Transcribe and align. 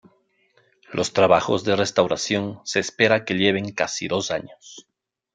Los 0.91 1.13
trabajos 1.13 1.63
de 1.63 1.75
restauración 1.75 2.59
se 2.63 2.79
espera 2.79 3.23
que 3.23 3.35
lleven 3.35 3.71
casi 3.71 4.07
dos 4.07 4.31
años. 4.31 4.87